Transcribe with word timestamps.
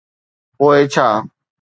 پوءِ 0.57 0.81
ڇا؟ 0.93 1.07